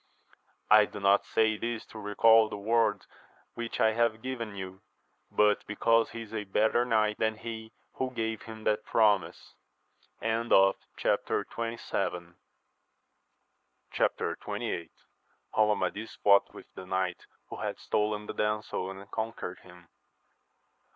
I 0.71 0.85
do 0.85 0.99
not 0.99 1.27
say 1.27 1.57
this 1.57 1.85
to 1.85 1.99
recal 1.99 2.49
the 2.49 2.57
word 2.57 3.05
which 3.53 3.79
I 3.79 3.91
have 3.93 4.23
given 4.23 4.55
you, 4.55 4.81
but 5.29 5.63
because 5.67 6.09
he 6.09 6.23
is 6.23 6.33
a 6.33 6.43
better 6.43 6.85
knight 6.85 7.19
than 7.19 7.35
he 7.35 7.71
who 7.93 8.09
gave 8.09 8.41
him 8.41 8.63
that 8.63 8.83
promise. 8.83 9.53
Chap. 10.19 11.21
XXVIII.— 11.29 11.77
How 15.53 15.69
Amadis 15.69 16.15
fought 16.15 16.47
wifch 16.51 16.65
the 16.73 16.87
knight 16.87 17.27
who 17.49 17.57
had 17.57 17.77
stolen 17.77 18.23
awaj 18.23 18.27
the 18.29 18.33
damsel, 18.33 18.89
and 18.89 19.11
conquer^ 19.11 19.59
him. 19.59 19.87